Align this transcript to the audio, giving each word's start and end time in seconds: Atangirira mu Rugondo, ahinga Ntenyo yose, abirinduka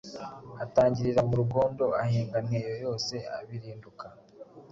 Atangirira 0.63 1.21
mu 1.27 1.35
Rugondo, 1.41 1.85
ahinga 2.03 2.37
Ntenyo 2.45 2.73
yose, 2.85 3.15
abirinduka 3.37 4.05